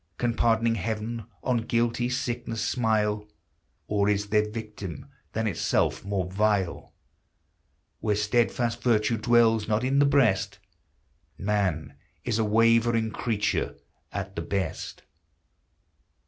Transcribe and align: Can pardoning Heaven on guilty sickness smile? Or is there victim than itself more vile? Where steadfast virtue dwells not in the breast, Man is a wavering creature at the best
Can 0.17 0.33
pardoning 0.35 0.73
Heaven 0.73 1.25
on 1.43 1.57
guilty 1.57 2.09
sickness 2.09 2.67
smile? 2.67 3.27
Or 3.85 4.09
is 4.09 4.29
there 4.29 4.49
victim 4.49 5.05
than 5.33 5.45
itself 5.45 6.03
more 6.03 6.25
vile? 6.25 6.95
Where 7.99 8.15
steadfast 8.15 8.81
virtue 8.81 9.17
dwells 9.19 9.67
not 9.67 9.83
in 9.83 9.99
the 9.99 10.07
breast, 10.07 10.57
Man 11.37 11.93
is 12.23 12.39
a 12.39 12.43
wavering 12.43 13.11
creature 13.11 13.75
at 14.11 14.35
the 14.35 14.41
best 14.41 15.03